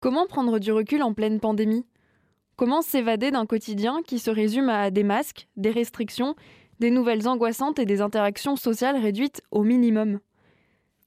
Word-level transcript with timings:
Comment 0.00 0.26
prendre 0.26 0.58
du 0.58 0.72
recul 0.72 1.02
en 1.02 1.12
pleine 1.12 1.40
pandémie? 1.40 1.84
Comment 2.56 2.80
s'évader 2.80 3.30
d'un 3.30 3.44
quotidien 3.44 4.00
qui 4.02 4.18
se 4.18 4.30
résume 4.30 4.70
à 4.70 4.90
des 4.90 5.02
masques, 5.02 5.46
des 5.58 5.70
restrictions, 5.70 6.36
des 6.78 6.90
nouvelles 6.90 7.28
angoissantes 7.28 7.78
et 7.78 7.84
des 7.84 8.00
interactions 8.00 8.56
sociales 8.56 8.96
réduites 8.96 9.42
au 9.50 9.62
minimum? 9.62 10.20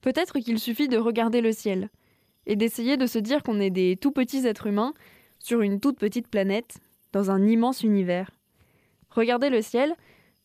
Peut-être 0.02 0.38
qu'il 0.38 0.60
suffit 0.60 0.90
de 0.90 1.00
regarder 1.00 1.42
le 1.42 1.52
ciel 1.54 1.90
et 2.46 2.56
d'essayer 2.56 2.96
de 2.96 3.08
se 3.08 3.18
dire 3.18 3.42
qu'on 3.42 3.60
est 3.60 3.72
des 3.72 3.98
tout 3.98 4.12
petits 4.12 4.46
êtres 4.46 4.68
humains 4.68 4.94
sur 5.40 5.62
une 5.62 5.80
toute 5.80 5.98
petite 5.98 6.28
planète, 6.28 6.78
dans 7.14 7.32
un 7.32 7.48
immense 7.48 7.82
univers. 7.82 8.30
Regarder 9.10 9.50
le 9.50 9.64
ciel, 9.64 9.96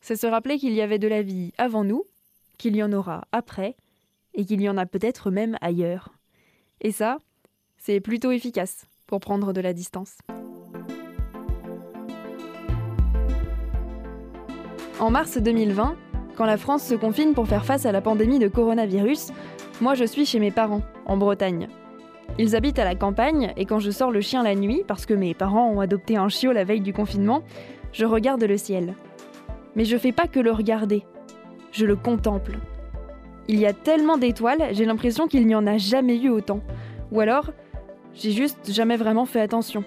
c'est 0.01 0.15
se 0.15 0.25
rappeler 0.25 0.57
qu'il 0.57 0.73
y 0.73 0.81
avait 0.81 0.97
de 0.97 1.07
la 1.07 1.21
vie 1.21 1.53
avant 1.59 1.83
nous, 1.83 2.03
qu'il 2.57 2.75
y 2.75 2.81
en 2.81 2.93
aura 2.93 3.27
après, 3.31 3.75
et 4.33 4.43
qu'il 4.43 4.59
y 4.59 4.69
en 4.69 4.77
a 4.77 4.87
peut-être 4.87 5.29
même 5.29 5.55
ailleurs. 5.61 6.09
Et 6.81 6.91
ça, 6.91 7.19
c'est 7.79 7.99
plutôt 8.01 8.31
efficace 8.31 8.85
pour 9.07 9.19
prendre 9.19 9.53
de 9.53 9.61
la 9.61 9.73
distance. 9.73 10.17
En 14.99 15.11
mars 15.11 15.37
2020, 15.37 15.95
quand 16.35 16.45
la 16.45 16.57
France 16.57 16.83
se 16.83 16.95
confine 16.95 17.33
pour 17.33 17.47
faire 17.47 17.65
face 17.65 17.85
à 17.85 17.91
la 17.91 18.01
pandémie 18.01 18.39
de 18.39 18.49
coronavirus, 18.49 19.31
moi 19.81 19.95
je 19.95 20.03
suis 20.03 20.25
chez 20.25 20.39
mes 20.39 20.51
parents, 20.51 20.81
en 21.05 21.15
Bretagne. 21.15 21.69
Ils 22.37 22.55
habitent 22.55 22.79
à 22.79 22.83
la 22.83 22.95
campagne 22.95 23.53
et 23.55 23.65
quand 23.65 23.79
je 23.79 23.91
sors 23.91 24.11
le 24.11 24.21
chien 24.21 24.43
la 24.43 24.55
nuit, 24.55 24.83
parce 24.85 25.05
que 25.05 25.13
mes 25.13 25.33
parents 25.33 25.69
ont 25.69 25.79
adopté 25.79 26.17
un 26.17 26.29
chiot 26.29 26.51
la 26.51 26.65
veille 26.65 26.81
du 26.81 26.93
confinement, 26.93 27.43
je 27.93 28.05
regarde 28.05 28.43
le 28.43 28.57
ciel. 28.57 28.93
Mais 29.75 29.85
je 29.85 29.97
fais 29.97 30.11
pas 30.11 30.27
que 30.27 30.39
le 30.39 30.51
regarder, 30.51 31.05
je 31.71 31.85
le 31.85 31.95
contemple. 31.95 32.57
Il 33.47 33.59
y 33.59 33.65
a 33.65 33.73
tellement 33.73 34.17
d'étoiles, 34.17 34.69
j'ai 34.71 34.85
l'impression 34.85 35.27
qu'il 35.27 35.47
n'y 35.47 35.55
en 35.55 35.65
a 35.65 35.77
jamais 35.77 36.17
eu 36.17 36.29
autant. 36.29 36.59
Ou 37.11 37.21
alors, 37.21 37.51
j'ai 38.15 38.31
juste 38.31 38.71
jamais 38.71 38.97
vraiment 38.97 39.25
fait 39.25 39.41
attention. 39.41 39.83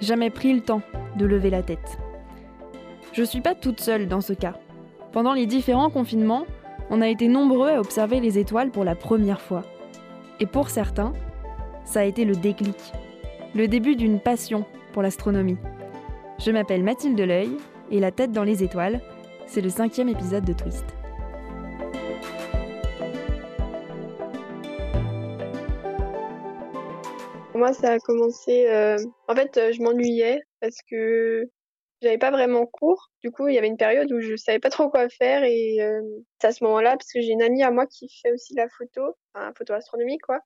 Jamais 0.00 0.30
pris 0.30 0.52
le 0.52 0.60
temps 0.60 0.82
de 1.16 1.24
lever 1.24 1.50
la 1.50 1.62
tête. 1.62 1.98
Je 3.12 3.22
suis 3.22 3.40
pas 3.40 3.54
toute 3.54 3.80
seule 3.80 4.08
dans 4.08 4.20
ce 4.20 4.32
cas. 4.32 4.54
Pendant 5.12 5.32
les 5.34 5.46
différents 5.46 5.90
confinements, 5.90 6.46
on 6.90 7.00
a 7.00 7.08
été 7.08 7.28
nombreux 7.28 7.70
à 7.70 7.80
observer 7.80 8.20
les 8.20 8.38
étoiles 8.38 8.70
pour 8.70 8.84
la 8.84 8.96
première 8.96 9.40
fois. 9.40 9.62
Et 10.40 10.46
pour 10.46 10.68
certains, 10.68 11.12
ça 11.84 12.00
a 12.00 12.04
été 12.04 12.24
le 12.24 12.34
déclic, 12.34 12.76
le 13.54 13.68
début 13.68 13.94
d'une 13.94 14.20
passion 14.20 14.64
pour 14.92 15.02
l'astronomie. 15.02 15.58
Je 16.38 16.50
m'appelle 16.50 16.82
Mathilde 16.82 17.20
L'œil 17.20 17.56
et 17.90 18.00
La 18.00 18.10
tête 18.10 18.32
dans 18.32 18.42
les 18.42 18.64
étoiles, 18.64 19.00
c'est 19.46 19.60
le 19.60 19.70
cinquième 19.70 20.08
épisode 20.08 20.44
de 20.44 20.52
Twist. 20.52 20.84
Moi, 27.64 27.72
ça 27.72 27.92
a 27.92 27.98
commencé. 27.98 28.66
Euh, 28.68 28.98
en 29.26 29.34
fait, 29.34 29.56
euh, 29.56 29.72
je 29.72 29.80
m'ennuyais 29.80 30.42
parce 30.60 30.76
que 30.86 31.48
j'avais 32.02 32.18
pas 32.18 32.30
vraiment 32.30 32.66
cours. 32.66 33.08
Du 33.22 33.30
coup, 33.30 33.48
il 33.48 33.54
y 33.54 33.58
avait 33.58 33.68
une 33.68 33.78
période 33.78 34.12
où 34.12 34.20
je 34.20 34.36
savais 34.36 34.58
pas 34.58 34.68
trop 34.68 34.90
quoi 34.90 35.08
faire 35.08 35.44
et 35.44 35.80
euh, 35.80 36.02
c'est 36.38 36.48
à 36.48 36.52
ce 36.52 36.62
moment-là 36.64 36.90
parce 36.90 37.10
que 37.10 37.22
j'ai 37.22 37.30
une 37.30 37.40
amie 37.40 37.62
à 37.62 37.70
moi 37.70 37.86
qui 37.86 38.10
fait 38.20 38.32
aussi 38.32 38.52
la 38.52 38.68
photo, 38.68 39.16
enfin, 39.32 39.50
photo 39.56 39.72
astronomique 39.72 40.20
quoi. 40.20 40.40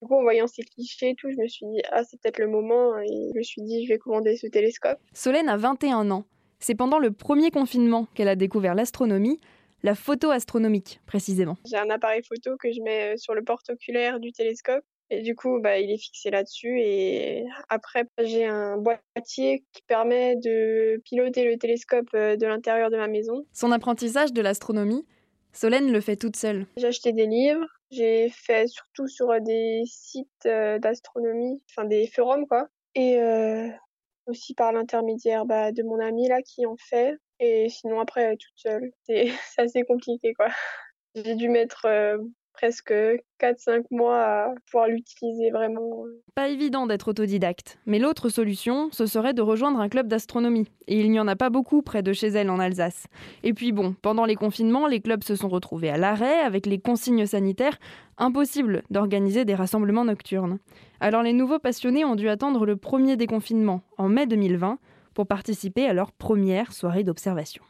Du 0.00 0.06
coup, 0.06 0.14
en 0.14 0.22
voyant 0.22 0.46
ces 0.46 0.62
clichés 0.62 1.10
et 1.10 1.14
tout, 1.16 1.28
je 1.28 1.42
me 1.42 1.48
suis 1.48 1.66
dit 1.66 1.82
ah 1.90 2.04
c'est 2.04 2.20
peut-être 2.20 2.38
le 2.38 2.46
moment 2.46 3.00
et 3.00 3.30
je 3.32 3.36
me 3.36 3.42
suis 3.42 3.62
dit 3.62 3.84
je 3.84 3.92
vais 3.92 3.98
commander 3.98 4.36
ce 4.36 4.46
télescope. 4.46 5.00
Solène 5.12 5.48
a 5.48 5.56
21 5.56 6.08
ans. 6.12 6.24
C'est 6.60 6.76
pendant 6.76 7.00
le 7.00 7.10
premier 7.10 7.50
confinement 7.50 8.06
qu'elle 8.14 8.28
a 8.28 8.36
découvert 8.36 8.76
l'astronomie, 8.76 9.40
la 9.82 9.96
photo 9.96 10.30
astronomique 10.30 11.00
précisément. 11.04 11.56
J'ai 11.68 11.78
un 11.78 11.90
appareil 11.90 12.22
photo 12.22 12.56
que 12.56 12.70
je 12.70 12.80
mets 12.80 13.16
sur 13.16 13.34
le 13.34 13.42
porte-oculaire 13.42 14.20
du 14.20 14.30
télescope 14.30 14.84
et 15.10 15.22
du 15.22 15.34
coup, 15.34 15.60
bah, 15.60 15.78
il 15.78 15.90
est 15.90 15.98
fixé 15.98 16.30
là-dessus. 16.30 16.80
Et 16.80 17.44
après, 17.68 18.04
j'ai 18.20 18.46
un 18.46 18.78
boîtier 18.78 19.64
qui 19.72 19.82
permet 19.82 20.36
de 20.36 21.00
piloter 21.04 21.44
le 21.44 21.58
télescope 21.58 22.08
euh, 22.14 22.36
de 22.36 22.46
l'intérieur 22.46 22.90
de 22.90 22.96
ma 22.96 23.06
maison. 23.06 23.44
Son 23.52 23.70
apprentissage 23.70 24.32
de 24.32 24.40
l'astronomie, 24.40 25.06
Solène 25.52 25.92
le 25.92 26.00
fait 26.00 26.16
toute 26.16 26.36
seule. 26.36 26.66
J'ai 26.76 26.86
acheté 26.86 27.12
des 27.12 27.26
livres. 27.26 27.66
J'ai 27.90 28.28
fait 28.30 28.66
surtout 28.66 29.06
sur 29.06 29.40
des 29.40 29.82
sites 29.86 30.28
euh, 30.46 30.78
d'astronomie, 30.78 31.62
enfin 31.70 31.86
des 31.86 32.06
forums, 32.08 32.46
quoi. 32.46 32.66
Et 32.94 33.20
euh, 33.20 33.68
aussi 34.26 34.54
par 34.54 34.72
l'intermédiaire 34.72 35.44
bah, 35.44 35.70
de 35.70 35.82
mon 35.82 36.00
ami 36.00 36.28
là 36.28 36.40
qui 36.42 36.66
en 36.66 36.76
fait. 36.76 37.16
Et 37.40 37.68
sinon, 37.68 38.00
après, 38.00 38.36
toute 38.36 38.56
seule. 38.56 38.90
C'est 39.04 39.26
assez 39.58 39.82
compliqué, 39.82 40.32
quoi. 40.34 40.48
J'ai 41.14 41.36
dû 41.36 41.48
mettre 41.48 41.86
presque 42.54 42.94
4-5 43.40 43.84
mois 43.90 44.22
à 44.22 44.54
pouvoir 44.66 44.88
l'utiliser 44.88 45.50
vraiment. 45.50 46.04
Pas 46.34 46.48
évident 46.48 46.86
d'être 46.86 47.08
autodidacte, 47.08 47.78
mais 47.84 47.98
l'autre 47.98 48.28
solution, 48.28 48.88
ce 48.92 49.06
serait 49.06 49.34
de 49.34 49.42
rejoindre 49.42 49.80
un 49.80 49.88
club 49.88 50.08
d'astronomie. 50.08 50.68
Et 50.86 51.00
il 51.00 51.10
n'y 51.10 51.20
en 51.20 51.28
a 51.28 51.36
pas 51.36 51.50
beaucoup 51.50 51.82
près 51.82 52.02
de 52.02 52.12
chez 52.12 52.28
elle 52.28 52.50
en 52.50 52.58
Alsace. 52.58 53.06
Et 53.42 53.52
puis 53.52 53.72
bon, 53.72 53.94
pendant 54.00 54.24
les 54.24 54.36
confinements, 54.36 54.86
les 54.86 55.00
clubs 55.00 55.24
se 55.24 55.36
sont 55.36 55.48
retrouvés 55.48 55.90
à 55.90 55.98
l'arrêt 55.98 56.40
avec 56.40 56.66
les 56.66 56.78
consignes 56.78 57.26
sanitaires. 57.26 57.78
Impossible 58.16 58.84
d'organiser 58.90 59.44
des 59.44 59.54
rassemblements 59.54 60.04
nocturnes. 60.04 60.58
Alors 61.00 61.22
les 61.22 61.32
nouveaux 61.32 61.58
passionnés 61.58 62.04
ont 62.04 62.14
dû 62.14 62.28
attendre 62.28 62.64
le 62.64 62.76
premier 62.76 63.16
déconfinement, 63.16 63.82
en 63.98 64.08
mai 64.08 64.26
2020, 64.26 64.78
pour 65.14 65.26
participer 65.26 65.86
à 65.86 65.92
leur 65.92 66.12
première 66.12 66.72
soirée 66.72 67.04
d'observation 67.04 67.62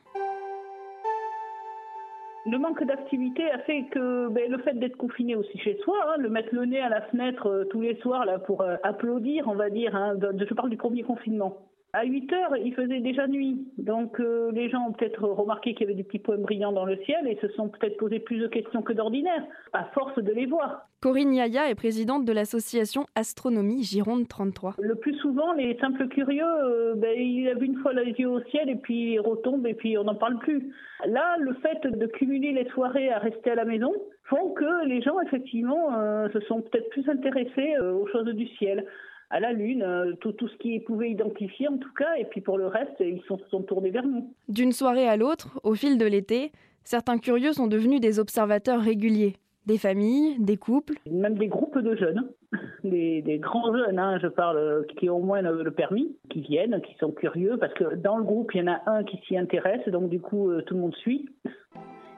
le 2.46 2.58
manque 2.58 2.84
d'activité 2.84 3.50
a 3.50 3.58
fait 3.60 3.84
que 3.90 4.28
ben, 4.28 4.50
le 4.50 4.58
fait 4.58 4.74
d'être 4.74 4.96
confiné 4.96 5.34
aussi 5.34 5.58
chez 5.58 5.78
soi, 5.82 5.96
hein, 6.08 6.16
le 6.18 6.28
mettre 6.28 6.54
le 6.54 6.66
nez 6.66 6.80
à 6.80 6.88
la 6.88 7.00
fenêtre 7.02 7.48
euh, 7.48 7.64
tous 7.64 7.80
les 7.80 7.96
soirs 7.96 8.24
là 8.26 8.38
pour 8.38 8.60
euh, 8.60 8.76
applaudir, 8.82 9.48
on 9.48 9.54
va 9.54 9.70
dire, 9.70 9.94
hein, 9.96 10.14
je 10.20 10.54
parle 10.54 10.70
du 10.70 10.76
premier 10.76 11.02
confinement. 11.02 11.56
À 11.96 12.04
8 12.04 12.32
heures, 12.32 12.56
il 12.56 12.74
faisait 12.74 12.98
déjà 12.98 13.28
nuit. 13.28 13.68
Donc 13.78 14.18
euh, 14.18 14.50
les 14.50 14.68
gens 14.68 14.88
ont 14.88 14.92
peut-être 14.92 15.22
remarqué 15.22 15.74
qu'il 15.74 15.82
y 15.82 15.84
avait 15.84 15.94
des 15.94 16.02
petits 16.02 16.18
points 16.18 16.38
brillants 16.38 16.72
dans 16.72 16.84
le 16.84 16.96
ciel 17.04 17.28
et 17.28 17.38
se 17.40 17.46
sont 17.50 17.68
peut-être 17.68 17.98
posé 17.98 18.18
plus 18.18 18.38
de 18.40 18.48
questions 18.48 18.82
que 18.82 18.92
d'ordinaire, 18.92 19.44
à 19.72 19.84
force 19.94 20.18
de 20.18 20.32
les 20.32 20.46
voir. 20.46 20.88
Corinne 21.00 21.32
Yaya 21.32 21.70
est 21.70 21.76
présidente 21.76 22.24
de 22.24 22.32
l'association 22.32 23.06
Astronomie 23.14 23.84
Gironde 23.84 24.26
33. 24.26 24.74
Le 24.80 24.96
plus 24.96 25.14
souvent, 25.18 25.52
les 25.52 25.78
simples 25.78 26.08
curieux, 26.08 26.42
euh, 26.42 26.94
ben, 26.96 27.16
il 27.16 27.48
a 27.48 27.54
vu 27.54 27.66
une 27.66 27.76
fois 27.76 27.92
les 27.92 28.10
yeux 28.10 28.28
au 28.28 28.40
ciel 28.50 28.68
et 28.68 28.74
puis 28.74 29.12
il 29.12 29.20
retombe 29.20 29.64
et 29.64 29.74
puis 29.74 29.96
on 29.96 30.02
n'en 30.02 30.16
parle 30.16 30.40
plus. 30.40 30.74
Là, 31.06 31.36
le 31.38 31.54
fait 31.62 31.86
de 31.86 32.06
cumuler 32.06 32.50
les 32.50 32.68
soirées 32.70 33.10
à 33.10 33.20
rester 33.20 33.52
à 33.52 33.54
la 33.54 33.64
maison 33.64 33.92
font 34.24 34.52
que 34.54 34.84
les 34.86 35.00
gens, 35.00 35.20
effectivement, 35.20 35.96
euh, 35.96 36.28
se 36.32 36.40
sont 36.40 36.60
peut-être 36.60 36.88
plus 36.88 37.08
intéressés 37.08 37.78
aux 37.78 38.08
choses 38.08 38.34
du 38.34 38.48
ciel 38.56 38.84
à 39.30 39.40
la 39.40 39.52
Lune, 39.52 39.82
euh, 39.82 40.12
tout, 40.20 40.32
tout 40.32 40.48
ce 40.48 40.56
qu'ils 40.56 40.82
pouvaient 40.84 41.10
identifier 41.10 41.68
en 41.68 41.78
tout 41.78 41.92
cas, 41.96 42.14
et 42.18 42.24
puis 42.24 42.40
pour 42.40 42.58
le 42.58 42.66
reste, 42.66 42.94
ils 43.00 43.20
se 43.20 43.26
sont, 43.26 43.38
sont 43.50 43.62
tournés 43.62 43.90
vers 43.90 44.06
nous. 44.06 44.32
D'une 44.48 44.72
soirée 44.72 45.08
à 45.08 45.16
l'autre, 45.16 45.58
au 45.62 45.74
fil 45.74 45.98
de 45.98 46.06
l'été, 46.06 46.52
certains 46.84 47.18
curieux 47.18 47.52
sont 47.52 47.66
devenus 47.66 48.00
des 48.00 48.18
observateurs 48.18 48.80
réguliers. 48.80 49.34
Des 49.66 49.78
familles, 49.78 50.36
des 50.40 50.58
couples. 50.58 50.94
Même 51.10 51.38
des 51.38 51.48
groupes 51.48 51.78
de 51.78 51.96
jeunes, 51.96 52.28
des, 52.84 53.22
des 53.22 53.38
grands 53.38 53.74
jeunes, 53.74 53.98
hein, 53.98 54.18
je 54.20 54.28
parle, 54.28 54.84
qui 54.98 55.08
ont 55.08 55.16
au 55.16 55.22
moins 55.22 55.40
le, 55.40 55.70
permis, 55.70 56.14
qui 56.28 56.42
viennent, 56.42 56.82
qui 56.82 56.94
sont 56.96 57.12
curieux, 57.12 57.56
parce 57.58 57.72
que 57.72 57.94
dans 57.94 58.18
le 58.18 58.24
groupe, 58.24 58.52
il 58.54 58.60
y 58.60 58.62
en 58.62 58.72
a 58.72 58.82
un 58.86 59.04
qui 59.04 59.16
s'y 59.26 59.38
intéresse, 59.38 59.88
donc 59.88 60.10
du 60.10 60.20
coup, 60.20 60.50
euh, 60.50 60.60
tout 60.62 60.74
le 60.74 60.80
monde 60.80 60.94
suit, 60.96 61.30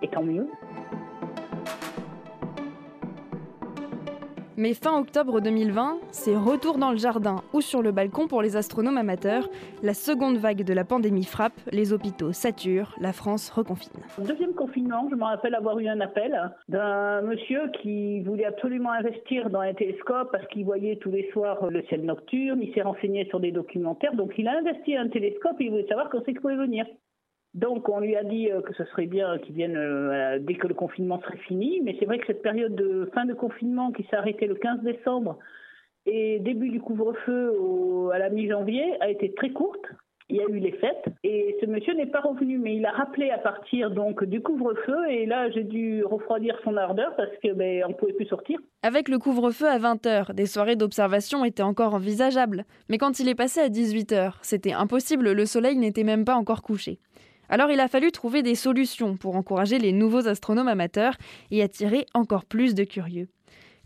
et 0.02 0.08
tant 0.08 0.24
mieux. 0.24 0.48
Mais 4.58 4.72
fin 4.72 4.98
octobre 4.98 5.42
2020, 5.42 5.98
c'est 6.12 6.34
retour 6.34 6.78
dans 6.78 6.90
le 6.90 6.96
jardin 6.96 7.42
ou 7.52 7.60
sur 7.60 7.82
le 7.82 7.92
balcon 7.92 8.26
pour 8.26 8.40
les 8.40 8.56
astronomes 8.56 8.96
amateurs. 8.96 9.50
La 9.82 9.92
seconde 9.92 10.38
vague 10.38 10.64
de 10.64 10.72
la 10.72 10.82
pandémie 10.82 11.24
frappe, 11.26 11.60
les 11.72 11.92
hôpitaux 11.92 12.32
saturent, 12.32 12.94
la 12.98 13.12
France 13.12 13.50
reconfine. 13.50 14.00
Deuxième 14.16 14.54
confinement, 14.54 15.08
je 15.10 15.14
me 15.14 15.24
rappelle 15.24 15.54
avoir 15.54 15.78
eu 15.78 15.88
un 15.88 16.00
appel 16.00 16.40
d'un 16.70 17.20
monsieur 17.20 17.70
qui 17.82 18.22
voulait 18.22 18.46
absolument 18.46 18.92
investir 18.92 19.50
dans 19.50 19.60
un 19.60 19.74
télescope 19.74 20.32
parce 20.32 20.46
qu'il 20.46 20.64
voyait 20.64 20.96
tous 20.96 21.10
les 21.10 21.28
soirs 21.32 21.70
le 21.70 21.82
ciel 21.82 22.06
nocturne, 22.06 22.62
il 22.62 22.72
s'est 22.72 22.80
renseigné 22.80 23.26
sur 23.26 23.40
des 23.40 23.52
documentaires, 23.52 24.14
donc 24.14 24.32
il 24.38 24.48
a 24.48 24.56
investi 24.56 24.96
un 24.96 25.08
télescope 25.08 25.60
et 25.60 25.64
il 25.64 25.70
voulait 25.70 25.86
savoir 25.86 26.08
quand 26.08 26.20
c'est 26.24 26.32
qu'il 26.32 26.40
pouvait 26.40 26.56
venir. 26.56 26.86
Donc 27.56 27.88
on 27.88 28.00
lui 28.00 28.14
a 28.16 28.22
dit 28.22 28.50
euh, 28.50 28.60
que 28.60 28.74
ce 28.74 28.84
serait 28.84 29.06
bien 29.06 29.38
qu'il 29.38 29.54
vienne 29.54 29.76
euh, 29.76 30.38
dès 30.38 30.54
que 30.54 30.68
le 30.68 30.74
confinement 30.74 31.20
serait 31.22 31.38
fini, 31.38 31.80
mais 31.82 31.96
c'est 31.98 32.04
vrai 32.04 32.18
que 32.18 32.26
cette 32.26 32.42
période 32.42 32.74
de 32.74 33.10
fin 33.14 33.24
de 33.24 33.32
confinement 33.32 33.92
qui 33.92 34.02
s'est 34.04 34.16
arrêtée 34.16 34.46
le 34.46 34.56
15 34.56 34.82
décembre 34.82 35.38
et 36.04 36.38
début 36.40 36.68
du 36.68 36.80
couvre-feu 36.80 38.10
à 38.12 38.18
la 38.18 38.28
mi-janvier 38.28 39.00
a 39.00 39.08
été 39.08 39.32
très 39.32 39.50
courte. 39.50 39.84
Il 40.28 40.36
y 40.36 40.40
a 40.40 40.44
eu 40.48 40.58
les 40.58 40.72
fêtes 40.72 41.06
et 41.24 41.56
ce 41.60 41.66
monsieur 41.66 41.94
n'est 41.94 42.06
pas 42.06 42.20
revenu, 42.20 42.58
mais 42.58 42.76
il 42.76 42.84
a 42.84 42.90
rappelé 42.90 43.30
à 43.30 43.38
partir 43.38 43.90
donc 43.90 44.22
du 44.24 44.42
couvre-feu 44.42 45.08
et 45.08 45.24
là 45.24 45.50
j'ai 45.50 45.64
dû 45.64 46.04
refroidir 46.04 46.58
son 46.62 46.76
ardeur 46.76 47.16
parce 47.16 47.30
que 47.42 47.54
ben 47.54 47.84
on 47.88 47.94
pouvait 47.94 48.12
plus 48.12 48.26
sortir. 48.26 48.58
Avec 48.82 49.08
le 49.08 49.18
couvre-feu 49.18 49.66
à 49.66 49.78
20h, 49.78 50.34
des 50.34 50.46
soirées 50.46 50.76
d'observation 50.76 51.44
étaient 51.44 51.62
encore 51.62 51.94
envisageables, 51.94 52.64
mais 52.90 52.98
quand 52.98 53.18
il 53.18 53.28
est 53.28 53.34
passé 53.34 53.60
à 53.60 53.68
18h, 53.68 54.34
c'était 54.42 54.72
impossible, 54.72 55.32
le 55.32 55.46
soleil 55.46 55.78
n'était 55.78 56.04
même 56.04 56.26
pas 56.26 56.34
encore 56.34 56.62
couché. 56.62 56.98
Alors 57.48 57.70
il 57.70 57.80
a 57.80 57.88
fallu 57.88 58.10
trouver 58.12 58.42
des 58.42 58.54
solutions 58.54 59.16
pour 59.16 59.36
encourager 59.36 59.78
les 59.78 59.92
nouveaux 59.92 60.28
astronomes 60.28 60.68
amateurs 60.68 61.16
et 61.50 61.62
attirer 61.62 62.06
encore 62.14 62.44
plus 62.44 62.74
de 62.74 62.84
curieux. 62.84 63.28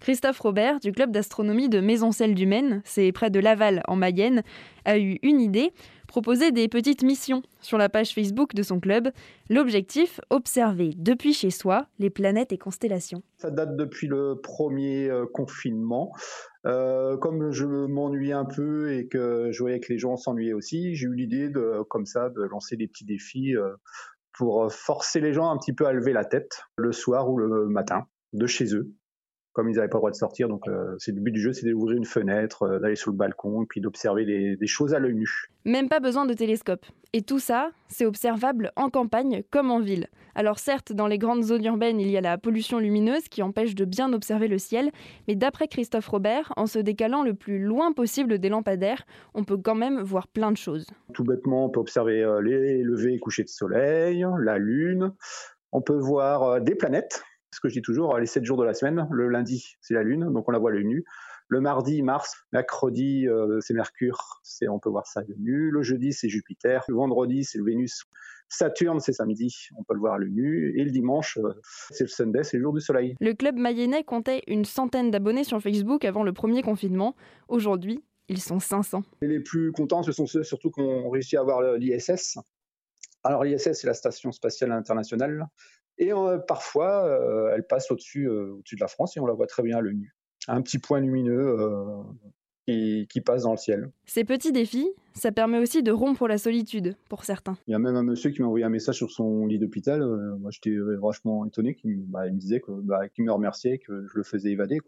Christophe 0.01 0.41
Robert, 0.41 0.81
du 0.81 0.93
club 0.93 1.11
d'astronomie 1.11 1.69
de 1.69 1.81
Maisoncelle 1.81 2.35
du 2.35 2.47
Maine, 2.47 2.81
c'est 2.87 3.13
près 3.13 3.29
de 3.29 3.39
Laval 3.39 3.83
en 3.87 3.97
Mayenne, 3.97 4.43
a 4.87 4.99
eu 4.99 5.19
une 5.23 5.43
idée, 5.43 5.73
proposer 6.09 6.53
des 6.53 6.69
petites 6.69 7.03
missions 7.03 7.43
sur 7.61 7.77
la 7.77 7.91
page 7.91 8.15
Facebook 8.15 8.55
de 8.55 8.63
son 8.63 8.81
club. 8.81 9.11
L'objectif, 9.51 10.19
observer 10.31 10.95
depuis 10.97 11.35
chez 11.35 11.51
soi 11.51 11.87
les 11.99 12.09
planètes 12.09 12.51
et 12.51 12.59
constellations. 12.59 13.23
Ça 13.37 13.51
date 13.51 13.77
depuis 13.77 14.07
le 14.07 14.41
premier 14.43 15.09
euh, 15.09 15.27
confinement. 15.27 16.13
Euh, 16.67 17.17
comme 17.17 17.53
je 17.53 17.65
m'ennuyais 17.65 18.35
un 18.35 18.45
peu 18.45 18.93
et 18.93 19.09
que 19.09 19.51
je 19.51 19.59
voyais 19.61 19.81
que 19.81 19.93
les 19.93 19.99
gens 19.99 20.17
s'ennuyaient 20.17 20.53
aussi, 20.53 20.95
j'ai 20.95 21.07
eu 21.07 21.15
l'idée 21.15 21.49
de, 21.49 21.83
comme 21.89 22.05
ça, 22.05 22.29
de 22.29 22.43
lancer 22.43 22.77
des 22.77 22.87
petits 22.87 23.07
défis 23.07 23.57
euh, 23.57 23.75
pour 24.33 24.71
forcer 24.71 25.21
les 25.21 25.33
gens 25.33 25.51
un 25.51 25.57
petit 25.57 25.73
peu 25.73 25.87
à 25.87 25.93
lever 25.93 26.13
la 26.13 26.25
tête 26.25 26.63
le 26.77 26.93
soir 26.93 27.31
ou 27.31 27.39
le 27.39 27.67
matin 27.67 28.07
de 28.33 28.47
chez 28.47 28.75
eux 28.75 28.93
comme 29.53 29.69
ils 29.69 29.77
n'avaient 29.77 29.89
pas 29.89 29.97
le 29.97 30.01
droit 30.01 30.11
de 30.11 30.17
sortir. 30.17 30.49
Donc, 30.49 30.69
euh, 30.69 30.95
c'est 30.99 31.13
le 31.13 31.21
but 31.21 31.33
du 31.33 31.41
jeu, 31.41 31.53
c'est 31.53 31.69
d'ouvrir 31.69 31.97
une 31.97 32.05
fenêtre, 32.05 32.63
euh, 32.63 32.79
d'aller 32.79 32.97
sur 32.97 33.11
le 33.11 33.17
balcon, 33.17 33.63
et 33.63 33.67
puis 33.67 33.81
d'observer 33.81 34.25
des 34.25 34.67
choses 34.67 34.95
à 34.95 34.99
l'œil 34.99 35.15
nu. 35.15 35.29
Même 35.65 35.89
pas 35.89 36.01
besoin 36.01 36.27
de 36.27 36.35
télescope. 36.35 36.87
Et 37.13 37.23
tout 37.23 37.41
ça, 37.41 37.71
c'est 37.89 38.07
observable 38.07 38.71
en 38.77 38.89
campagne 38.89 39.43
comme 39.51 39.71
en 39.71 39.81
ville. 39.81 40.07
Alors 40.37 40.61
certes, 40.61 40.93
dans 40.93 41.09
les 41.09 41.19
grandes 41.19 41.43
zones 41.43 41.65
urbaines, 41.65 42.01
il 42.01 42.09
y 42.09 42.17
a 42.17 42.21
la 42.21 42.39
pollution 42.39 42.79
lumineuse 42.79 43.29
qui 43.29 43.43
empêche 43.43 43.75
de 43.75 43.85
bien 43.85 44.13
observer 44.13 44.47
le 44.47 44.59
ciel, 44.59 44.91
mais 45.27 45.35
d'après 45.35 45.67
Christophe 45.67 46.07
Robert, 46.07 46.53
en 46.57 46.67
se 46.67 46.79
décalant 46.79 47.25
le 47.25 47.35
plus 47.35 47.59
loin 47.59 47.93
possible 47.93 48.39
des 48.39 48.49
lampadaires, 48.49 49.05
on 49.35 49.43
peut 49.43 49.59
quand 49.59 49.75
même 49.75 50.01
voir 50.01 50.29
plein 50.29 50.53
de 50.53 50.57
choses. 50.57 50.87
Tout 51.13 51.25
bêtement, 51.25 51.67
on 51.67 51.69
peut 51.69 51.81
observer 51.81 52.23
euh, 52.23 52.41
les 52.41 52.83
levées 52.83 53.15
et 53.15 53.19
couchers 53.19 53.43
de 53.43 53.49
soleil, 53.49 54.25
la 54.39 54.59
lune, 54.59 55.13
on 55.73 55.83
peut 55.83 55.99
voir 55.99 56.61
des 56.61 56.77
planètes 56.77 57.23
ce 57.53 57.61
que 57.61 57.69
je 57.69 57.75
dis 57.75 57.83
toujours, 57.83 58.19
les 58.19 58.27
7 58.27 58.45
jours 58.45 58.57
de 58.57 58.65
la 58.65 58.75
semaine, 58.75 59.09
le 59.11 59.29
lundi, 59.29 59.77
c'est 59.81 59.95
la 59.95 60.03
Lune, 60.03 60.33
donc 60.33 60.49
on 60.49 60.53
la 60.53 60.59
voit 60.59 60.71
le 60.71 60.83
nu. 60.83 61.05
Le 61.49 61.61
mardi, 61.61 62.03
Mars. 62.03 62.37
Mercredi, 62.53 63.27
euh, 63.27 63.59
c'est 63.61 63.75
Mercure, 63.75 64.41
c'est, 64.45 64.69
on 64.69 64.79
peut 64.79 64.89
voir 64.89 65.09
ça 65.09 65.23
le 65.27 65.35
nu. 65.37 65.71
Le 65.73 65.83
jeudi, 65.83 66.13
c'est 66.13 66.29
Jupiter. 66.29 66.85
Le 66.87 66.95
vendredi, 66.95 67.43
c'est 67.43 67.59
le 67.59 67.65
Vénus. 67.65 68.05
Saturne, 68.49 69.01
c'est 69.01 69.13
samedi, 69.13 69.69
on 69.77 69.83
peut 69.83 69.95
le 69.95 70.01
voir 70.01 70.19
le 70.19 70.29
nu. 70.29 70.79
Et 70.79 70.85
le 70.85 70.93
dimanche, 70.93 71.39
euh, 71.39 71.53
c'est 71.91 72.05
le 72.05 72.09
Sunday, 72.09 72.45
c'est 72.45 72.57
le 72.57 72.63
jour 72.63 72.73
du 72.73 72.81
soleil. 72.81 73.17
Le 73.21 73.33
club 73.33 73.57
mayennais 73.57 74.05
comptait 74.05 74.43
une 74.47 74.65
centaine 74.65 75.11
d'abonnés 75.11 75.43
sur 75.43 75.61
Facebook 75.61 76.05
avant 76.05 76.23
le 76.23 76.33
premier 76.33 76.63
confinement. 76.63 77.17
Aujourd'hui, 77.49 78.05
ils 78.29 78.41
sont 78.41 78.61
500. 78.61 79.03
Et 79.23 79.27
les 79.27 79.41
plus 79.41 79.73
contents, 79.73 80.05
ce 80.05 80.13
sont 80.13 80.27
ceux 80.27 80.45
surtout 80.45 80.71
qui 80.71 80.81
ont 80.81 81.11
réussi 81.11 81.37
à 81.37 81.41
avoir 81.41 81.63
l'ISS. 81.77 82.39
Alors 83.25 83.43
l'ISS, 83.43 83.73
c'est 83.73 83.87
la 83.87 83.95
Station 83.95 84.31
spatiale 84.31 84.71
internationale. 84.71 85.49
Et 86.01 86.15
euh, 86.15 86.39
parfois, 86.39 87.07
euh, 87.07 87.53
elle 87.55 87.67
passe 87.67 87.91
au-dessus 87.91 88.25
euh, 88.27 88.55
au 88.55 88.63
de 88.63 88.81
la 88.81 88.89
France 88.89 89.17
et 89.17 89.21
on 89.21 89.27
la 89.27 89.35
voit 89.35 89.47
très 89.47 89.63
bien 89.63 89.77
à 89.77 89.81
l'œil 89.83 89.97
nu. 89.97 90.17
Un 90.49 90.63
petit 90.63 90.79
point 90.79 91.01
lumineux 91.01 91.59
qui, 92.67 93.21
passe 93.25 93.43
dans 93.43 93.51
le 93.51 93.59
ciel. 93.59 93.91
Ces 94.07 94.25
petits 94.25 94.53
défis, 94.53 94.89
ça 95.13 95.33
permet 95.33 95.59
aussi 95.59 95.83
de 95.83 95.93
rompre 95.93 96.27
la 96.27 96.39
solitude 96.39 96.97
pour 97.11 97.25
certains. 97.25 97.59
Il 97.67 97.73
y 97.73 97.75
a 97.75 97.79
même 97.79 97.97
un 97.97 98.03
monsieur 98.03 98.31
qui 98.31 98.41
m'a 98.41 98.47
envoyé 98.47 98.65
un 98.65 98.71
message 98.71 98.97
sur 98.97 99.11
son 99.11 99.45
lit 99.45 99.59
d'hôpital. 99.59 100.01
moi, 100.39 100.51
j'étais 100.51 100.75
vachement 101.03 101.45
étonné. 101.45 101.75
Qui, 101.75 101.93
bah, 101.95 102.27
il 102.27 102.33
me 102.33 102.39
disait 102.39 102.61
que, 102.61 102.73
bah, 102.73 103.09
qu'il 103.11 103.25
me 103.25 103.33
remerciait 103.33 103.79
que 103.79 104.07
je 104.07 104.17
le 104.17 104.23
faisais 104.23 104.51
évader. 104.51 104.81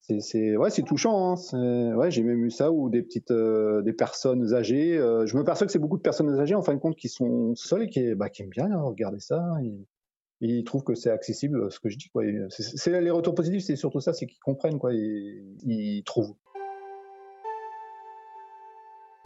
C'est, 0.00 0.56
ouais, 0.56 0.70
c'est 0.70 0.84
touchant. 0.84 1.36
Hein. 1.36 1.94
Ouais, 1.94 2.10
j'ai 2.10 2.22
même 2.22 2.42
eu 2.42 2.50
ça 2.50 2.72
où 2.72 2.88
des 2.88 3.02
petites, 3.02 3.32
des 3.32 3.92
personnes 3.92 4.54
âgées. 4.54 4.96
je 4.96 5.36
me 5.36 5.44
perçois 5.44 5.66
que 5.66 5.72
c'est 5.72 5.78
beaucoup 5.78 5.98
de 5.98 6.02
personnes 6.02 6.30
âgées 6.40 6.54
en 6.54 6.62
fin 6.62 6.72
de 6.72 6.80
compte 6.80 6.96
qui 6.96 7.10
sont 7.10 7.54
seules 7.56 7.82
et 7.82 7.88
qui, 7.90 8.14
bah, 8.14 8.30
qui 8.30 8.42
aiment 8.42 8.48
bien 8.48 8.74
regarder 8.80 9.20
ça 9.20 9.58
ils 10.40 10.64
trouvent 10.64 10.84
que 10.84 10.94
c'est 10.94 11.10
accessible 11.10 11.70
ce 11.70 11.80
que 11.80 11.88
je 11.88 11.96
dis 11.96 12.08
quoi. 12.08 12.22
C'est 12.50 13.00
les 13.00 13.10
retours 13.10 13.34
positifs, 13.34 13.64
c'est 13.64 13.76
surtout 13.76 14.00
ça, 14.00 14.12
c'est 14.12 14.26
qu'ils 14.26 14.40
comprennent 14.40 14.78
quoi, 14.78 14.92
ils 14.92 16.02
trouvent. 16.04 16.34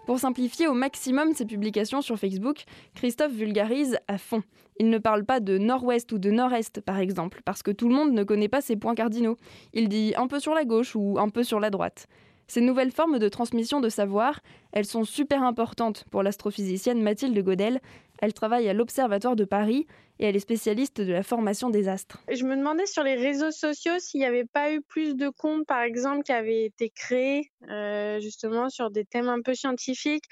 Pour 0.06 0.18
simplifier 0.18 0.66
au 0.68 0.72
maximum 0.72 1.34
ses 1.34 1.44
publications 1.44 2.00
sur 2.00 2.18
Facebook, 2.18 2.64
Christophe 2.94 3.32
vulgarise 3.32 3.98
à 4.08 4.16
fond. 4.16 4.42
Il 4.78 4.88
ne 4.88 4.96
parle 4.96 5.26
pas 5.26 5.38
de 5.38 5.58
nord-ouest 5.58 6.10
ou 6.12 6.18
de 6.18 6.30
nord-est, 6.30 6.80
par 6.80 6.98
exemple, 6.98 7.42
parce 7.44 7.62
que 7.62 7.70
tout 7.70 7.90
le 7.90 7.94
monde 7.94 8.12
ne 8.12 8.24
connaît 8.24 8.48
pas 8.48 8.62
ses 8.62 8.76
points 8.76 8.94
cardinaux. 8.94 9.36
Il 9.74 9.90
dit 9.90 10.14
un 10.16 10.26
peu 10.26 10.40
sur 10.40 10.54
la 10.54 10.64
gauche 10.64 10.96
ou 10.96 11.18
un 11.18 11.28
peu 11.28 11.44
sur 11.44 11.60
la 11.60 11.68
droite. 11.68 12.06
Ces 12.46 12.62
nouvelles 12.62 12.90
formes 12.90 13.18
de 13.18 13.28
transmission 13.28 13.82
de 13.82 13.90
savoir, 13.90 14.40
elles 14.72 14.86
sont 14.86 15.04
super 15.04 15.42
importantes 15.42 16.06
pour 16.10 16.22
l'astrophysicienne 16.22 17.02
Mathilde 17.02 17.38
Godel. 17.44 17.78
Elle 18.22 18.32
travaille 18.32 18.66
à 18.70 18.72
l'Observatoire 18.72 19.36
de 19.36 19.44
Paris 19.44 19.86
et 20.18 20.26
elle 20.26 20.36
est 20.36 20.40
spécialiste 20.40 21.00
de 21.00 21.12
la 21.12 21.22
formation 21.22 21.70
des 21.70 21.88
astres. 21.88 22.18
Je 22.30 22.44
me 22.44 22.56
demandais 22.56 22.86
sur 22.86 23.02
les 23.02 23.14
réseaux 23.14 23.50
sociaux 23.50 23.98
s'il 23.98 24.20
n'y 24.20 24.26
avait 24.26 24.44
pas 24.44 24.72
eu 24.72 24.80
plus 24.80 25.14
de 25.14 25.28
comptes, 25.28 25.66
par 25.66 25.82
exemple, 25.82 26.22
qui 26.22 26.32
avaient 26.32 26.64
été 26.64 26.90
créés 26.90 27.50
euh, 27.70 28.20
justement 28.20 28.68
sur 28.68 28.90
des 28.90 29.04
thèmes 29.04 29.28
un 29.28 29.42
peu 29.42 29.54
scientifiques, 29.54 30.24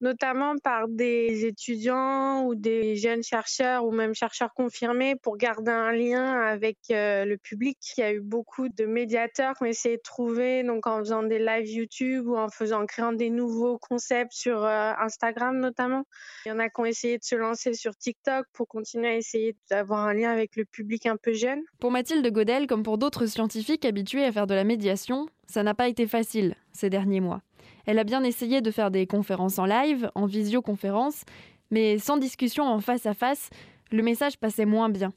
notamment 0.00 0.56
par 0.58 0.88
des 0.88 1.46
étudiants 1.46 2.44
ou 2.44 2.54
des 2.54 2.96
jeunes 2.96 3.22
chercheurs 3.22 3.84
ou 3.84 3.92
même 3.92 4.14
chercheurs 4.14 4.52
confirmés 4.54 5.16
pour 5.16 5.36
garder 5.36 5.70
un 5.70 5.92
lien 5.92 6.40
avec 6.40 6.78
euh, 6.90 7.24
le 7.24 7.36
public. 7.36 7.78
Il 7.96 8.00
y 8.00 8.04
a 8.04 8.12
eu 8.12 8.20
beaucoup 8.20 8.68
de 8.68 8.84
médiateurs 8.84 9.54
qui 9.54 9.64
ont 9.64 9.66
essayé 9.66 9.96
de 9.96 10.02
trouver, 10.02 10.62
donc 10.62 10.86
en 10.86 10.98
faisant 10.98 11.22
des 11.22 11.38
lives 11.38 11.68
YouTube 11.68 12.26
ou 12.28 12.36
en 12.36 12.48
faisant, 12.48 12.82
en 12.82 12.86
créant 12.86 13.12
des 13.12 13.30
nouveaux 13.30 13.78
concepts 13.78 14.32
sur 14.32 14.64
euh, 14.64 14.92
Instagram 14.98 15.58
notamment. 15.58 16.04
Il 16.44 16.50
y 16.50 16.52
en 16.52 16.58
a 16.58 16.68
qui 16.68 16.80
ont 16.80 16.84
essayé 16.84 17.18
de 17.18 17.24
se 17.24 17.34
lancer 17.34 17.74
sur 17.74 17.96
TikTok 17.96 18.46
pour 18.52 18.68
continuer 18.68 19.08
à 19.08 19.16
essayer 19.16 19.31
d'avoir 19.70 20.06
un 20.06 20.14
lien 20.14 20.30
avec 20.30 20.56
le 20.56 20.64
public 20.64 21.06
un 21.06 21.16
peu 21.16 21.32
jeune. 21.32 21.60
Pour 21.78 21.90
Mathilde 21.90 22.26
Godel, 22.30 22.66
comme 22.66 22.82
pour 22.82 22.98
d'autres 22.98 23.26
scientifiques 23.26 23.84
habitués 23.84 24.24
à 24.24 24.32
faire 24.32 24.46
de 24.46 24.54
la 24.54 24.64
médiation, 24.64 25.26
ça 25.46 25.62
n'a 25.62 25.74
pas 25.74 25.88
été 25.88 26.06
facile 26.06 26.56
ces 26.72 26.90
derniers 26.90 27.20
mois. 27.20 27.42
Elle 27.86 27.98
a 27.98 28.04
bien 28.04 28.22
essayé 28.22 28.60
de 28.60 28.70
faire 28.70 28.90
des 28.90 29.06
conférences 29.06 29.58
en 29.58 29.66
live, 29.66 30.10
en 30.14 30.26
visioconférence, 30.26 31.24
mais 31.70 31.98
sans 31.98 32.16
discussion 32.16 32.64
en 32.64 32.80
face 32.80 33.06
à 33.06 33.14
face, 33.14 33.50
le 33.90 34.02
message 34.02 34.38
passait 34.38 34.66
moins 34.66 34.88
bien. 34.88 35.12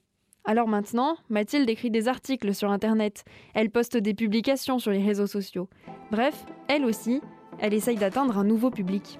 Alors 0.45 0.67
maintenant, 0.67 1.17
Mathilde 1.29 1.69
écrit 1.69 1.89
des 1.89 2.07
articles 2.07 2.53
sur 2.53 2.69
Internet, 2.69 3.23
elle 3.53 3.71
poste 3.71 3.97
des 3.97 4.13
publications 4.13 4.77
sur 4.77 4.91
les 4.91 5.03
réseaux 5.03 5.27
sociaux. 5.27 5.67
Bref, 6.11 6.45
elle 6.67 6.85
aussi, 6.85 7.21
elle 7.59 7.73
essaye 7.73 7.97
d'atteindre 7.97 8.37
un 8.37 8.43
nouveau 8.43 8.69
public. 8.69 9.19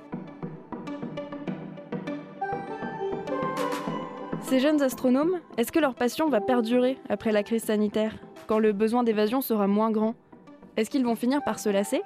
Ces 4.48 4.60
jeunes 4.60 4.84
astronomes, 4.84 5.40
est-ce 5.58 5.72
que 5.72 5.80
leur 5.80 5.96
passion 5.96 6.30
va 6.30 6.40
perdurer 6.40 7.00
après 7.10 7.32
la 7.32 7.42
crise 7.42 7.64
sanitaire, 7.64 8.14
quand 8.46 8.60
le 8.60 8.74
besoin 8.74 9.02
d'évasion 9.02 9.42
sera 9.42 9.66
moins 9.66 9.90
grand? 9.90 10.14
Est-ce 10.78 10.92
qu'ils 10.92 11.04
vont 11.04 11.16
finir 11.16 11.42
par 11.44 11.58
se 11.58 11.68
lasser? 11.68 12.04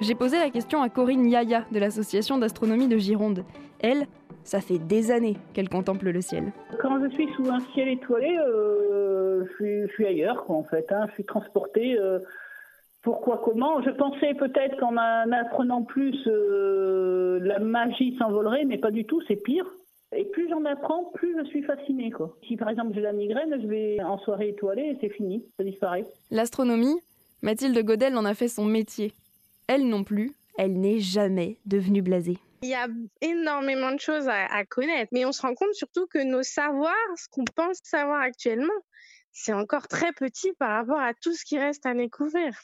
J'ai 0.00 0.14
posé 0.14 0.38
la 0.38 0.50
question 0.50 0.80
à 0.80 0.88
Corinne 0.88 1.28
Yaya 1.28 1.64
de 1.72 1.80
l'Association 1.80 2.38
d'astronomie 2.38 2.86
de 2.86 2.96
Gironde. 2.98 3.44
Elle, 3.80 4.06
ça 4.44 4.60
fait 4.60 4.78
des 4.78 5.10
années 5.10 5.38
qu'elle 5.52 5.68
contemple 5.68 6.10
le 6.10 6.20
ciel. 6.20 6.52
Quand 6.80 7.02
je 7.02 7.10
suis 7.14 7.28
sous 7.32 7.50
un 7.50 7.58
ciel 7.74 7.88
étoilé, 7.88 8.38
euh, 8.38 9.44
je, 9.58 9.88
suis, 9.88 10.06
ailleurs, 10.06 10.48
en 10.48 10.62
fait. 10.62 10.86
Hein. 10.92 11.06
Je 11.08 11.14
suis 11.14 11.24
transportée. 11.24 11.98
Euh, 11.98 12.20
pourquoi, 13.02 13.42
comment? 13.44 13.82
Je 13.82 13.90
pensais 13.90 14.34
peut-être 14.34 14.78
qu'en 14.78 14.96
apprenant 14.96 15.82
plus, 15.82 16.16
euh, 16.28 17.40
la 17.42 17.58
magie 17.58 18.16
s'envolerait, 18.18 18.66
mais 18.66 18.78
pas 18.78 18.92
du 18.92 19.04
tout, 19.04 19.20
c'est 19.26 19.42
pire. 19.42 19.66
Et 20.16 20.24
plus 20.24 20.48
j'en 20.48 20.64
apprends, 20.64 21.04
plus 21.14 21.36
je 21.38 21.44
suis 21.48 21.62
fascinée. 21.62 22.10
Quoi. 22.10 22.36
Si 22.46 22.56
par 22.56 22.68
exemple 22.68 22.92
j'ai 22.94 23.00
la 23.00 23.12
migraine, 23.12 23.56
je 23.62 23.66
vais 23.66 24.02
en 24.02 24.18
soirée 24.18 24.48
étoilée 24.48 24.82
et 24.82 24.98
c'est 25.00 25.10
fini, 25.10 25.44
ça 25.56 25.62
disparaît. 25.62 26.04
L'astronomie, 26.30 27.00
Mathilde 27.42 27.78
Godel 27.84 28.16
en 28.16 28.24
a 28.24 28.34
fait 28.34 28.48
son 28.48 28.64
métier. 28.64 29.12
Elle 29.68 29.88
non 29.88 30.02
plus, 30.02 30.32
elle 30.58 30.80
n'est 30.80 30.98
jamais 30.98 31.58
devenue 31.64 32.02
blasée. 32.02 32.38
Il 32.62 32.68
y 32.68 32.74
a 32.74 32.88
énormément 33.22 33.92
de 33.92 34.00
choses 34.00 34.28
à, 34.28 34.64
connaître, 34.66 35.08
mais 35.12 35.24
on 35.24 35.32
se 35.32 35.40
rend 35.40 35.54
compte 35.54 35.72
surtout 35.72 36.06
que 36.08 36.22
nos 36.22 36.42
savoirs, 36.42 36.92
ce 37.16 37.26
qu'on 37.30 37.44
pense 37.44 37.78
savoir 37.82 38.20
actuellement, 38.20 38.68
c'est 39.32 39.54
encore 39.54 39.88
très 39.88 40.12
petit 40.12 40.52
par 40.58 40.70
rapport 40.70 41.00
à 41.00 41.14
tout 41.14 41.32
ce 41.32 41.44
qui 41.44 41.58
reste 41.58 41.86
à 41.86 41.94
découvrir. 41.94 42.60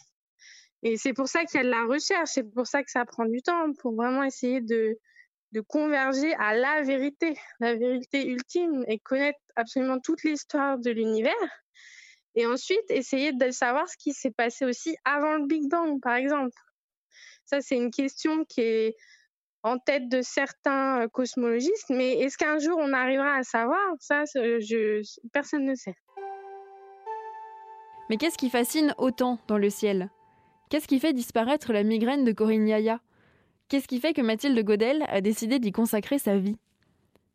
Et 0.83 0.99
c'est 0.99 1.15
pour 1.15 1.29
ça 1.29 1.45
qu'il 1.45 1.59
y 1.59 1.63
a 1.63 1.65
de 1.65 1.71
la 1.71 1.85
recherche, 1.85 2.31
c'est 2.35 2.43
pour 2.43 2.67
ça 2.67 2.83
que 2.83 2.91
ça 2.91 3.07
prend 3.07 3.25
du 3.25 3.41
temps, 3.41 3.73
pour 3.79 3.95
vraiment 3.95 4.23
essayer 4.23 4.61
de, 4.61 4.99
de 5.57 5.63
converger 5.63 6.35
à 6.35 6.55
la 6.55 6.83
vérité, 6.83 7.35
la 7.61 7.75
vérité 7.75 8.27
ultime 8.27 8.85
et 8.89 8.99
connaître 8.99 9.39
absolument 9.57 9.99
toute 9.99 10.23
l'histoire 10.23 10.79
de 10.79 10.91
l'univers. 10.91 11.33
Et 12.35 12.47
ensuite, 12.47 12.91
essayer 12.91 13.33
de 13.33 13.51
savoir 13.51 13.89
ce 13.89 13.97
qui 13.97 14.13
s'est 14.13 14.31
passé 14.31 14.67
aussi 14.67 14.95
avant 15.07 15.39
le 15.39 15.47
Big 15.47 15.67
Bang, 15.71 15.99
par 16.03 16.17
exemple. 16.17 16.55
Ça, 17.47 17.63
c'est 17.63 17.77
une 17.77 17.91
question 17.91 18.45
qui 18.45 18.61
est 18.61 18.97
en 19.63 19.79
tête 19.79 20.11
de 20.11 20.21
certains 20.21 21.01
euh, 21.01 21.09
cosmologistes, 21.09 21.89
mais 21.89 22.19
est-ce 22.19 22.37
qu'un 22.37 22.59
jour 22.59 22.77
on 22.79 22.93
arrivera 22.93 23.37
à 23.37 23.43
savoir? 23.43 23.81
Ça, 23.99 24.25
personne 25.33 25.65
ne 25.65 25.75
sait. 25.75 25.97
Mais 28.11 28.19
qu'est-ce 28.19 28.37
qui 28.37 28.51
fascine 28.51 28.95
autant 28.99 29.39
dans 29.49 29.59
le 29.59 29.71
ciel? 29.71 30.11
Qu'est-ce 30.69 30.87
qui 30.87 31.01
fait 31.01 31.15
disparaître 31.15 31.73
la 31.73 31.83
migraine 31.83 32.25
de 32.25 32.33
Corinne 32.33 32.69
Yaya? 32.69 33.01
Qu'est-ce 33.69 33.89
qui 33.89 33.99
fait 33.99 34.13
que 34.13 34.23
Mathilde 34.23 34.63
Godel 34.63 35.05
a 35.09 35.21
décidé 35.21 35.59
d'y 35.59 35.73
consacrer 35.73 36.19
sa 36.19 36.37
vie? 36.37 36.57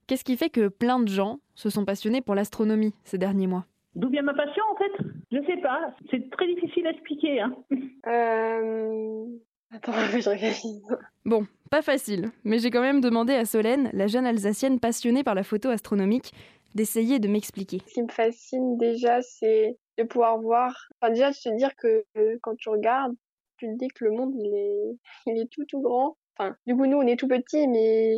Qu'est-ce 0.08 0.24
qui 0.24 0.38
fait 0.38 0.50
que 0.50 0.70
plein 0.70 1.00
de 1.00 1.10
gens 1.10 1.40
se 1.56 1.70
sont 1.70 1.84
passionnés 1.84 2.22
pour 2.22 2.36
l'astronomie 2.36 2.94
ces 3.04 3.18
derniers 3.18 3.48
mois? 3.48 3.66
D'où 3.96 4.10
vient 4.10 4.22
ma 4.22 4.34
passion 4.34 4.64
En 4.72 4.78
fait, 4.78 5.06
je 5.30 5.46
sais 5.46 5.58
pas. 5.62 5.94
C'est 6.10 6.30
très 6.30 6.48
difficile 6.48 6.88
à 6.88 6.92
expliquer. 6.92 7.42
Hein. 7.42 7.56
Euh... 8.08 9.26
Attends, 9.72 9.92
je 10.20 10.28
regarde. 10.28 11.02
Bon, 11.24 11.46
pas 11.70 11.84
facile, 11.84 12.32
mais 12.44 12.58
j'ai 12.58 12.72
quand 12.72 12.82
même 12.82 13.00
demandé 13.00 13.34
à 13.34 13.46
Solène, 13.46 13.92
la 13.94 14.08
jeune 14.08 14.26
Alsacienne 14.26 14.80
passionnée 14.80 15.24
par 15.24 15.36
la 15.36 15.44
photo 15.44 15.70
astronomique, 15.70 16.34
d'essayer 16.74 17.20
de 17.20 17.28
m'expliquer. 17.28 17.80
Ce 17.88 17.94
qui 17.94 18.02
me 18.02 18.10
fascine 18.10 18.78
déjà, 18.78 19.22
c'est 19.22 19.78
de 20.00 20.04
pouvoir 20.04 20.40
voir, 20.40 20.74
enfin 21.00 21.12
déjà 21.12 21.30
de 21.30 21.36
se 21.36 21.50
dire 21.58 21.76
que 21.76 22.04
euh, 22.18 22.38
quand 22.42 22.56
tu 22.56 22.70
regardes, 22.70 23.14
tu 23.58 23.68
te 23.68 23.78
dis 23.78 23.88
que 23.90 24.06
le 24.06 24.12
monde 24.12 24.34
il 24.36 24.52
est, 24.54 24.98
il 25.28 25.40
est 25.40 25.52
tout 25.52 25.66
tout 25.66 25.82
grand. 25.82 26.18
Enfin, 26.38 26.56
du 26.66 26.76
coup 26.76 26.86
nous 26.86 26.98
on 26.98 27.08
est 27.08 27.18
tout 27.18 27.28
petit, 27.28 27.68
mais 27.68 28.18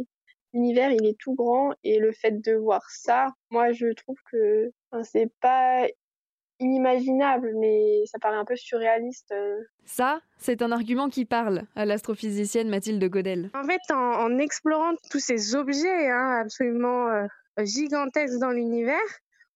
l'univers 0.54 0.92
il 0.92 1.06
est 1.06 1.18
tout 1.20 1.34
grand 1.36 1.74
et 1.84 2.00
le 2.00 2.12
fait 2.12 2.42
de 2.42 2.54
voir 2.54 2.84
ça, 2.90 3.28
moi 3.50 3.72
je 3.72 3.88
trouve 3.94 4.18
que 4.32 4.72
enfin, 4.92 5.04
c'est 5.04 5.32
pas 5.42 5.88
inimaginable, 6.60 7.54
mais 7.58 8.04
ça 8.06 8.20
paraît 8.20 8.38
un 8.38 8.46
peu 8.46 8.56
surréaliste. 8.56 9.32
euh. 9.32 9.60
Ça, 9.86 10.22
c'est 10.38 10.62
un 10.62 10.72
argument 10.72 11.10
qui 11.10 11.26
parle 11.26 11.64
à 11.76 11.86
l'astrophysicienne 11.86 12.70
Mathilde 12.70 13.04
Godel. 13.10 13.50
En 13.54 13.64
fait, 13.64 13.82
en, 13.92 13.96
en 13.96 14.38
explorant 14.38 14.94
tous 15.12 15.20
ces 15.20 15.56
objets 15.56 16.10
hein, 16.10 16.40
absolument 16.42 17.10
euh, 17.10 17.26
gigantesques 17.60 18.40
dans 18.40 18.52
l'univers, 18.52 18.98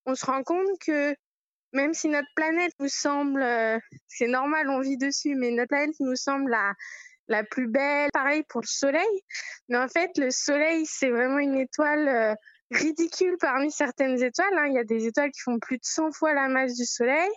on 0.06 0.16
se 0.16 0.26
rend 0.26 0.44
compte 0.44 0.68
que 0.86 1.16
même 1.74 1.94
si 1.94 2.08
notre 2.10 2.28
planète 2.36 2.74
nous 2.80 2.90
semble, 2.90 3.42
euh, 3.42 3.78
c'est 4.08 4.28
normal, 4.28 4.70
on 4.70 4.80
vit 4.82 4.98
dessus, 4.98 5.36
mais 5.36 5.52
notre 5.52 5.70
planète 5.70 5.96
nous 6.00 6.16
semble 6.16 6.52
la, 6.52 6.74
la 7.28 7.44
plus 7.44 7.68
belle, 7.68 8.10
pareil 8.14 8.44
pour 8.50 8.62
le 8.62 8.68
Soleil, 8.68 9.22
mais 9.70 9.78
en 9.78 9.88
fait, 9.88 10.12
le 10.18 10.32
Soleil, 10.32 10.86
c'est 10.86 11.10
vraiment 11.10 11.40
une 11.40 11.58
étoile 11.58 12.08
euh, 12.08 12.36
ridicule 12.72 13.38
parmi 13.40 13.72
certaines 13.72 14.22
étoiles. 14.22 14.58
hein. 14.58 14.68
Il 14.68 14.74
y 14.74 14.80
a 14.80 14.84
des 14.84 15.08
étoiles 15.08 15.32
qui 15.32 15.42
font 15.42 15.60
plus 15.60 15.78
de 15.78 15.84
100 15.86 16.12
fois 16.12 16.34
la 16.34 16.48
masse 16.48 16.76
du 16.76 16.86
Soleil. 16.86 17.30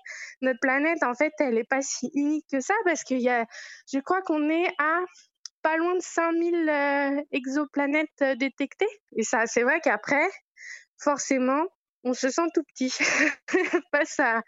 Notre 0.43 0.61
planète, 0.61 1.03
en 1.03 1.15
fait, 1.15 1.33
elle 1.39 1.55
n'est 1.55 1.65
pas 1.65 1.83
si 1.83 2.11
unique 2.15 2.47
que 2.51 2.61
ça 2.61 2.75
parce 2.85 3.05
qu'il 3.05 3.21
y 3.21 3.29
a, 3.29 3.47
je 3.93 3.99
crois 4.01 4.23
qu'on 4.23 4.49
est 4.49 4.69
à 4.79 5.01
pas 5.63 5.77
loin 5.77 5.95
de 5.95 6.03
5000 6.03 6.69
euh, 6.69 7.23
exoplanètes 7.33 8.09
euh, 8.23 8.35
détectées. 8.35 8.89
Et 9.17 9.23
ça, 9.23 9.47
c'est 9.47 9.63
vrai 9.63 9.81
qu'après, 9.81 10.27
forcément, 10.99 11.65
on 12.05 12.15
se 12.15 12.31
sent 12.31 12.49
tout 12.55 12.63
petit 12.75 12.91
face 13.93 14.19
à, 14.21 14.43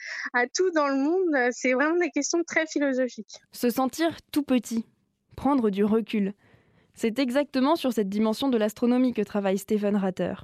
tout 0.54 0.70
dans 0.70 0.88
le 0.88 0.96
monde. 0.96 1.52
C'est 1.52 1.74
vraiment 1.74 1.98
des 1.98 2.10
questions 2.10 2.42
très 2.44 2.66
philosophiques. 2.66 3.40
Se 3.52 3.70
sentir 3.70 4.16
tout 4.32 4.42
petit, 4.42 4.86
prendre 5.36 5.70
du 5.70 5.84
recul. 5.84 6.34
C'est 6.94 7.18
exactement 7.18 7.76
sur 7.76 7.92
cette 7.92 8.08
dimension 8.08 8.48
de 8.48 8.58
l'astronomie 8.58 9.14
que 9.14 9.22
travaille 9.22 9.58
Stephen 9.58 9.96
Ratter. 9.96 10.34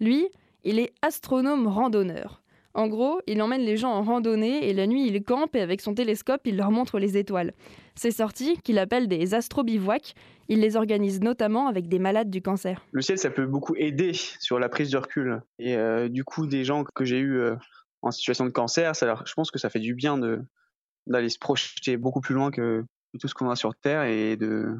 Lui, 0.00 0.28
il 0.64 0.78
est 0.78 0.92
astronome 1.02 1.66
randonneur. 1.66 2.42
En 2.74 2.88
gros, 2.88 3.20
il 3.26 3.42
emmène 3.42 3.60
les 3.60 3.76
gens 3.76 3.90
en 3.90 4.02
randonnée 4.02 4.68
et 4.68 4.72
la 4.72 4.86
nuit, 4.86 5.06
il 5.06 5.22
campe 5.22 5.54
et 5.56 5.60
avec 5.60 5.82
son 5.82 5.94
télescope, 5.94 6.40
il 6.46 6.56
leur 6.56 6.70
montre 6.70 6.98
les 6.98 7.18
étoiles. 7.18 7.52
Ces 7.94 8.10
sorties, 8.10 8.56
qu'il 8.64 8.78
appelle 8.78 9.08
des 9.08 9.34
astrobivouacs, 9.34 10.14
il 10.48 10.60
les 10.60 10.76
organise 10.76 11.20
notamment 11.20 11.68
avec 11.68 11.88
des 11.88 11.98
malades 11.98 12.30
du 12.30 12.40
cancer. 12.40 12.82
le 12.92 13.02
ciel, 13.02 13.18
ça 13.18 13.28
peut 13.28 13.44
beaucoup 13.44 13.74
aider 13.76 14.12
sur 14.14 14.58
la 14.58 14.70
prise 14.70 14.90
de 14.90 14.96
recul. 14.96 15.42
Et 15.58 15.76
euh, 15.76 16.08
du 16.08 16.24
coup, 16.24 16.46
des 16.46 16.64
gens 16.64 16.84
que 16.84 17.04
j'ai 17.04 17.18
eu 17.18 17.38
euh, 17.38 17.54
en 18.00 18.10
situation 18.10 18.46
de 18.46 18.50
cancer, 18.50 18.94
je 18.94 19.34
pense 19.34 19.50
que 19.50 19.58
ça 19.58 19.68
fait 19.68 19.80
du 19.80 19.94
bien 19.94 20.18
d'aller 21.06 21.28
se 21.28 21.38
projeter 21.38 21.98
beaucoup 21.98 22.22
plus 22.22 22.34
loin 22.34 22.50
que, 22.50 22.84
que 23.12 23.18
tout 23.18 23.28
ce 23.28 23.34
qu'on 23.34 23.50
a 23.50 23.56
sur 23.56 23.74
Terre 23.74 24.04
et 24.04 24.36
de 24.36 24.76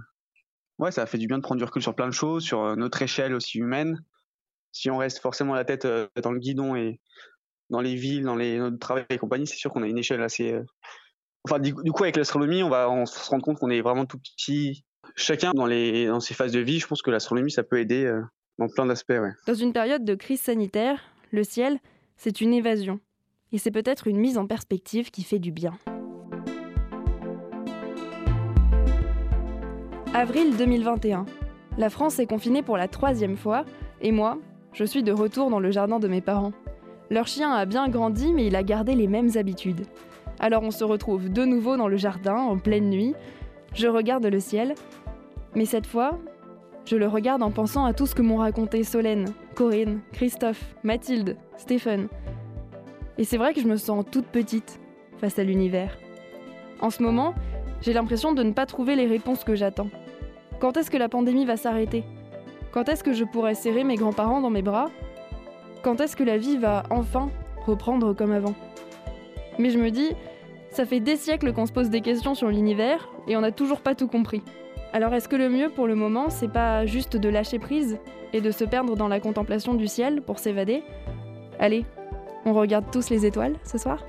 ouais, 0.79 0.91
ça 0.91 1.07
fait 1.07 1.19
du 1.19 1.27
bien 1.27 1.39
de 1.39 1.43
prendre 1.43 1.59
du 1.59 1.65
recul 1.65 1.83
sur 1.83 1.95
plein 1.95 2.07
de 2.07 2.13
choses, 2.13 2.43
sur 2.43 2.63
euh, 2.63 2.77
notre 2.77 3.01
échelle 3.03 3.35
aussi 3.35 3.59
humaine. 3.59 4.03
Si 4.73 4.91
on 4.91 4.99
reste 4.99 5.19
forcément 5.19 5.55
la 5.55 5.65
tête 5.65 5.85
euh, 5.85 6.09
dans 6.23 6.33
le 6.33 6.39
guidon 6.39 6.75
et 6.75 7.01
dans 7.71 7.81
les 7.81 7.95
villes, 7.95 8.25
dans 8.25 8.37
les 8.37 8.59
notre 8.59 8.79
travail 8.79 9.05
et 9.11 9.19
compagnie, 9.19 9.47
c'est 9.47 9.57
sûr 9.57 9.71
qu'on 9.71 9.83
a 9.83 9.87
une 9.87 9.99
échelle 9.99 10.23
assez. 10.23 10.53
euh, 10.53 10.65
Enfin, 11.45 11.59
du, 11.59 11.75
coup, 11.75 12.05
avec 12.05 12.17
l'astronomie, 12.17 12.63
on 12.63 12.69
va 12.69 12.89
on 12.89 13.05
se 13.05 13.29
rendre 13.29 13.43
compte 13.43 13.59
qu'on 13.59 13.71
est 13.71 13.81
vraiment 13.81 14.07
tout 14.07 14.19
petit. 14.19 14.85
Chacun 15.17 15.51
dans 15.53 15.67
les 15.67 16.07
dans 16.07 16.21
ses 16.21 16.35
phases 16.35 16.53
de 16.53 16.61
vie, 16.61 16.79
je 16.79 16.87
pense 16.87 17.03
que 17.03 17.11
l'astronomie, 17.11 17.51
ça 17.51 17.65
peut 17.65 17.81
aider 17.81 18.09
dans 18.59 18.69
plein 18.69 18.87
d'aspects. 18.87 19.13
Dans 19.49 19.55
une 19.55 19.73
période 19.73 20.05
de 20.05 20.15
crise 20.15 20.41
sanitaire, 20.41 21.01
le 21.33 21.43
ciel, 21.43 21.81
c'est 22.17 22.41
une 22.41 22.55
évasion. 22.55 23.01
Et 23.51 23.59
c'est 23.59 23.73
peut-être 23.73 24.07
une 24.07 24.19
mise 24.19 24.39
en 24.39 24.47
perspective 24.47 25.11
qui 25.11 25.25
fait 25.25 25.41
du 25.41 25.51
bien. 25.51 25.77
Avril 30.15 30.59
2021. 30.59 31.25
La 31.79 31.89
France 31.89 32.19
est 32.19 32.27
confinée 32.27 32.61
pour 32.61 32.77
la 32.77 32.87
troisième 32.87 33.39
fois, 33.39 33.65
et 34.03 34.13
moi, 34.13 34.37
je 34.75 34.85
suis 34.85 35.03
de 35.03 35.11
retour 35.11 35.49
dans 35.49 35.59
le 35.59 35.71
jardin 35.71 35.99
de 35.99 36.07
mes 36.07 36.21
parents. 36.21 36.53
Leur 37.09 37.27
chien 37.27 37.51
a 37.51 37.65
bien 37.65 37.89
grandi, 37.89 38.35
mais 38.35 38.47
il 38.47 38.55
a 38.55 38.63
gardé 38.63 38.95
les 38.95 39.07
mêmes 39.07 39.31
habitudes. 39.37 39.87
Alors 40.39 40.65
on 40.65 40.71
se 40.71 40.85
retrouve 40.85 41.31
de 41.31 41.47
nouveau 41.47 41.79
dans 41.79 41.89
le 41.89 41.97
jardin, 41.97 42.37
en 42.37 42.59
pleine 42.59 42.91
nuit. 42.91 43.15
Je 43.75 43.89
regarde 43.89 44.27
le 44.27 44.39
ciel, 44.39 44.75
mais 45.55 45.65
cette 45.65 45.87
fois, 45.87 46.19
je 46.85 46.97
le 46.97 47.09
regarde 47.09 47.43
en 47.43 47.51
pensant 47.51 47.87
à 47.87 47.95
tout 47.95 48.05
ce 48.05 48.15
que 48.15 48.23
m'ont 48.23 48.37
raconté 48.37 48.85
Solène, 48.85 49.33
Corinne, 49.55 50.01
Christophe, 50.13 50.75
Mathilde, 50.83 51.39
Stéphane. 51.57 52.09
Et 53.17 53.25
c'est 53.25 53.39
vrai 53.39 53.55
que 53.55 53.63
je 53.63 53.67
me 53.67 53.77
sens 53.77 54.05
toute 54.11 54.27
petite 54.27 54.79
face 55.17 55.39
à 55.39 55.43
l'univers. 55.43 55.97
En 56.81 56.91
ce 56.91 57.03
moment, 57.03 57.35
j'ai 57.81 57.95
l'impression 57.95 58.35
de 58.35 58.43
ne 58.43 58.53
pas 58.53 58.67
trouver 58.67 58.95
les 58.95 59.07
réponses 59.07 59.43
que 59.43 59.55
j'attends. 59.55 59.89
Quand 60.63 60.77
est-ce 60.77 60.93
que 60.93 60.97
la 60.97 61.09
pandémie 61.09 61.45
va 61.45 61.57
s'arrêter? 61.57 62.05
Quand 62.71 62.89
est-ce 62.89 63.03
que 63.03 63.13
je 63.13 63.25
pourrai 63.25 63.57
serrer 63.57 63.83
mes 63.83 63.97
grands-parents 63.97 64.41
dans 64.41 64.49
mes 64.49 64.63
bras? 64.63 64.91
Quand 65.83 66.01
est-ce 66.01 66.15
que 66.15 66.23
la 66.23 66.39
vie 66.39 66.57
va 66.57 66.85
enfin 66.89 67.31
reprendre 67.67 68.13
comme 68.13 68.31
avant? 68.31 68.55
Mais 69.59 69.71
je 69.71 69.79
me 69.81 69.91
dis, 69.91 70.13
ça 70.71 70.87
fait 70.87 71.01
des 71.01 71.17
siècles 71.17 71.53
qu'on 71.53 71.67
se 71.67 71.73
pose 71.73 71.91
des 71.91 72.01
questions 72.01 72.37
sur 72.37 72.47
l'univers 72.47 73.09
et 73.27 73.37
on 73.37 73.41
n'a 73.41 73.51
toujours 73.51 73.81
pas 73.81 73.97
tout 73.97 74.07
compris. 74.07 74.41
Alors 74.93 75.13
est-ce 75.15 75.29
que 75.29 75.35
le 75.35 75.49
mieux 75.49 75.69
pour 75.69 75.89
le 75.89 75.97
moment, 75.97 76.31
c'est 76.31 76.53
pas 76.53 76.87
juste 76.87 77.17
de 77.17 77.29
lâcher 77.29 77.59
prise 77.59 77.99
et 78.33 78.41
de 78.41 78.53
se 78.53 78.63
perdre 78.63 78.95
dans 78.95 79.09
la 79.09 79.19
contemplation 79.19 79.75
du 79.75 79.89
ciel 79.89 80.23
pour 80.23 80.39
s'évader? 80.39 80.85
Allez, 81.59 81.85
on 82.47 82.53
regarde 82.53 82.85
tous 82.93 83.11
les 83.11 83.27
étoiles 83.27 83.57
ce 83.65 83.79
soir? 83.79 84.05